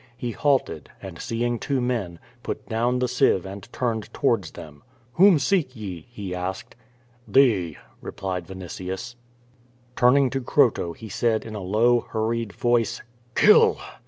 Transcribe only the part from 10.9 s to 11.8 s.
Croto he said in a